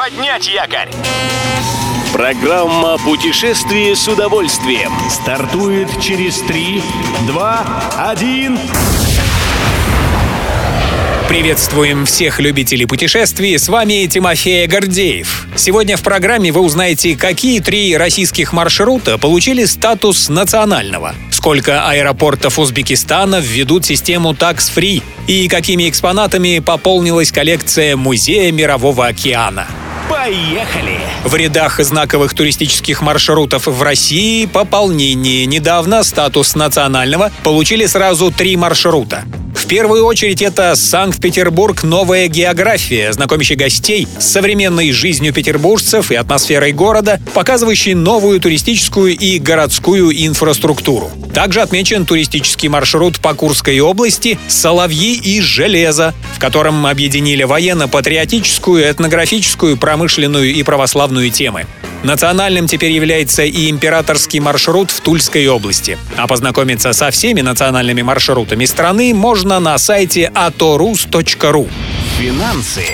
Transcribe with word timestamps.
Поднять 0.00 0.48
якорь! 0.48 0.88
Программа 2.14 2.96
«Путешествие 2.96 3.94
с 3.94 4.08
удовольствием» 4.08 4.90
стартует 5.10 5.88
через 6.00 6.40
3, 6.40 6.82
2, 7.26 7.82
1... 8.08 8.58
Приветствуем 11.28 12.06
всех 12.06 12.40
любителей 12.40 12.86
путешествий, 12.86 13.58
с 13.58 13.68
вами 13.68 14.06
Тимофей 14.06 14.66
Гордеев. 14.66 15.48
Сегодня 15.54 15.98
в 15.98 16.02
программе 16.02 16.50
вы 16.50 16.62
узнаете, 16.62 17.14
какие 17.14 17.60
три 17.60 17.94
российских 17.94 18.54
маршрута 18.54 19.18
получили 19.18 19.66
статус 19.66 20.30
национального, 20.30 21.14
сколько 21.30 21.86
аэропортов 21.86 22.58
Узбекистана 22.58 23.38
введут 23.38 23.84
систему 23.84 24.32
Tax 24.32 24.72
Free 24.74 25.02
и 25.26 25.46
какими 25.46 25.90
экспонатами 25.90 26.60
пополнилась 26.60 27.30
коллекция 27.30 27.96
Музея 27.96 28.50
Мирового 28.50 29.06
океана. 29.06 29.66
Поехали! 30.10 30.98
В 31.24 31.34
рядах 31.36 31.78
знаковых 31.78 32.34
туристических 32.34 33.00
маршрутов 33.00 33.68
в 33.68 33.80
России 33.80 34.46
пополнение. 34.46 35.46
Недавно 35.46 36.02
статус 36.02 36.56
национального 36.56 37.30
получили 37.44 37.86
сразу 37.86 38.32
три 38.32 38.56
маршрута. 38.56 39.24
В 39.54 39.66
первую 39.66 40.04
очередь 40.04 40.42
это 40.42 40.74
Санкт-Петербург 40.74 41.82
«Новая 41.82 42.28
география», 42.28 43.12
знакомящий 43.12 43.56
гостей 43.56 44.06
с 44.18 44.24
современной 44.24 44.92
жизнью 44.92 45.32
петербуржцев 45.32 46.10
и 46.10 46.14
атмосферой 46.14 46.72
города, 46.72 47.20
показывающий 47.34 47.94
новую 47.94 48.40
туристическую 48.40 49.16
и 49.16 49.38
городскую 49.38 50.10
инфраструктуру. 50.26 51.10
Также 51.34 51.60
отмечен 51.60 52.06
туристический 52.06 52.68
маршрут 52.68 53.20
по 53.20 53.34
Курской 53.34 53.78
области 53.80 54.38
«Соловьи 54.48 55.14
и 55.14 55.40
железо», 55.40 56.14
в 56.34 56.38
котором 56.38 56.86
объединили 56.86 57.44
военно-патриотическую, 57.44 58.90
этнографическую, 58.90 59.76
промышленную 59.76 60.52
и 60.52 60.62
православную 60.62 61.30
темы. 61.30 61.66
Национальным 62.02 62.66
теперь 62.66 62.92
является 62.92 63.42
и 63.42 63.70
императорский 63.70 64.40
маршрут 64.40 64.90
в 64.90 65.00
Тульской 65.00 65.46
области. 65.48 65.98
А 66.16 66.26
познакомиться 66.26 66.92
со 66.92 67.10
всеми 67.10 67.40
национальными 67.42 68.02
маршрутами 68.02 68.64
страны 68.64 69.12
можно 69.14 69.60
на 69.60 69.76
сайте 69.78 70.32
atorus.ru. 70.34 71.68
Финансы 72.18 72.84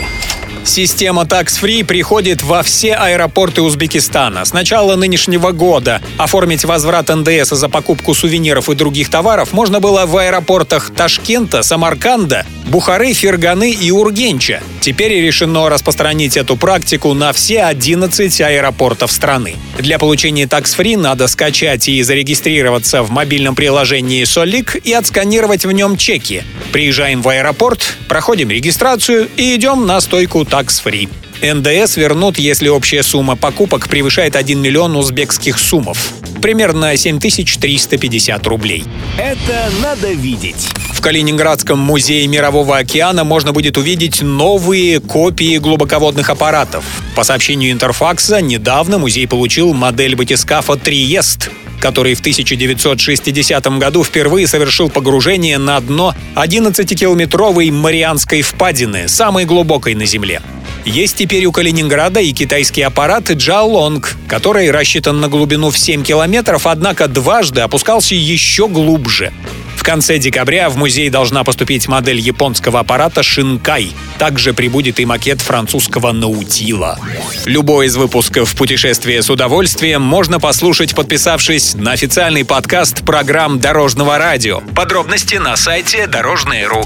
Система 0.67 1.23
Tax 1.23 1.63
Free 1.63 1.85
приходит 1.85 2.43
во 2.43 2.63
все 2.65 2.95
аэропорты 2.95 3.63
Узбекистана. 3.63 4.45
С 4.45 4.53
начала 4.53 4.97
нынешнего 4.97 5.53
года 5.53 6.03
оформить 6.19 6.65
возврат 6.65 7.09
НДС 7.09 7.51
за 7.51 7.69
покупку 7.69 8.15
сувениров 8.15 8.69
и 8.69 8.75
других 8.75 9.09
товаров 9.09 9.53
можно 9.53 9.79
было 9.79 10.07
в 10.07 10.17
аэропортах 10.17 10.91
Ташкента, 10.91 11.63
Самарканда, 11.63 12.45
Бухары, 12.67 13.13
Ферганы 13.13 13.71
и 13.71 13.93
Ургенча. 13.93 14.61
Теперь 14.81 15.13
решено 15.13 15.69
распространить 15.69 16.37
эту 16.37 16.57
практику 16.57 17.15
на 17.15 17.33
все 17.33 17.63
11 17.63 18.41
аэропортов 18.41 19.13
страны. 19.13 19.55
Для 19.79 20.01
получения 20.01 20.45
Tax 20.45 20.77
Free 20.77 20.99
надо 20.99 21.29
скачать 21.29 21.89
и 21.89 22.03
зарегистрироваться 22.03 23.05
в 23.05 23.11
мобильном 23.11 23.55
приложении 23.55 24.25
Солик 24.25 24.75
и 24.75 24.93
отсканировать 24.93 25.65
в 25.65 25.71
нем 25.71 25.97
чеки. 25.97 26.43
Приезжаем 26.77 27.23
в 27.23 27.29
аэропорт, 27.31 27.97
проходим 28.07 28.51
регистрацию 28.51 29.31
и 29.39 29.57
идем 29.57 29.87
на 29.87 29.99
стойку 29.99 30.43
Free. 30.43 31.09
НДС 31.41 31.97
вернут, 31.97 32.37
если 32.39 32.69
общая 32.69 33.03
сумма 33.03 33.35
покупок 33.35 33.89
превышает 33.89 34.37
1 34.37 34.61
миллион 34.61 34.95
узбекских 34.95 35.59
суммов. 35.59 36.13
Примерно 36.43 36.95
7350 36.95 38.47
рублей. 38.47 38.85
Это 39.17 39.71
надо 39.81 40.13
видеть. 40.13 40.69
В 40.93 41.01
Калининградском 41.01 41.79
музее 41.79 42.27
Мирового 42.27 42.77
океана 42.77 43.25
можно 43.25 43.55
будет 43.55 43.79
увидеть 43.79 44.21
новые 44.21 45.01
копии 45.01 45.57
глубоководных 45.57 46.29
аппаратов. 46.29 46.85
По 47.15 47.25
сообщению 47.25 47.73
Интерфакса, 47.73 48.43
недавно 48.43 48.99
музей 48.99 49.27
получил 49.27 49.73
модель 49.73 50.15
батискафа 50.15 50.77
«Триест», 50.77 51.49
который 51.87 52.15
в 52.15 52.19
1960 52.19 53.65
году 53.79 54.03
впервые 54.03 54.49
совершил 54.49 54.91
погружение 54.91 55.57
на 55.57 55.79
дно 55.79 56.17
11-километровой 56.35 57.71
Марианской 57.71 58.43
впадины, 58.43 59.07
самой 59.07 59.45
глубокой 59.45 59.95
на 59.95 60.05
Земле. 60.05 60.43
Есть 60.85 61.17
теперь 61.17 61.45
у 61.47 61.53
Калининграда 61.53 62.19
и 62.19 62.33
китайский 62.33 62.83
аппарат 62.83 63.31
Джалонг, 63.31 64.17
который 64.27 64.69
рассчитан 64.73 65.21
на 65.21 65.29
глубину 65.29 65.71
в 65.71 65.79
7 65.79 66.03
километров, 66.03 66.67
однако 66.67 67.07
дважды 67.07 67.61
опускался 67.61 68.17
еще 68.17 68.67
глубже. 68.67 69.33
В 69.77 69.85
конце 69.85 70.19
декабря 70.19 70.69
в 70.71 70.77
музей 70.77 71.09
должна 71.09 71.45
поступить 71.45 71.87
модель 71.87 72.19
японского 72.19 72.81
аппарата 72.81 73.23
Шинкай. 73.23 73.93
Также 74.19 74.55
прибудет 74.55 75.01
и 75.01 75.05
макет 75.05 75.41
французского 75.41 76.13
Наутила. 76.13 76.99
Любой 77.45 77.87
из 77.87 77.97
выпусков 77.97 78.55
«Путешествие 78.55 79.23
с 79.23 79.31
удовольствием» 79.31 80.03
можно 80.03 80.41
послушать, 80.41 80.95
подписавшись 80.95 81.75
на 81.75 81.93
официальный 81.93 82.45
подкаст 82.45 83.05
программ 83.05 83.59
Дорожного 83.61 84.19
радио. 84.19 84.61
Подробности 84.75 85.37
на 85.37 85.57
сайте 85.57 86.07
Дорожное.ру. 86.07 86.85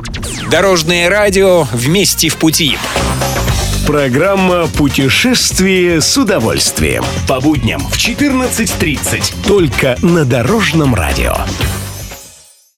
Дорожное 0.51 1.09
радио 1.09 1.63
вместе 1.73 2.29
в 2.29 2.37
пути. 2.37 2.77
Программа 3.87 4.69
«Путешествие 4.69 6.01
с 6.01 6.17
удовольствием». 6.17 7.05
По 7.27 7.41
будням 7.41 7.81
в 7.81 7.97
14.30. 7.97 9.47
Только 9.47 9.97
на 10.03 10.25
Дорожном 10.25 10.95
радио. 10.95 11.35